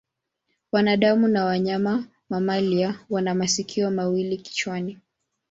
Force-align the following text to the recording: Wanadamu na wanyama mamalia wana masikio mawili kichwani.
Wanadamu 0.71 1.27
na 1.27 1.45
wanyama 1.45 2.07
mamalia 2.29 2.99
wana 3.09 3.33
masikio 3.35 3.91
mawili 3.91 4.37
kichwani. 4.37 4.97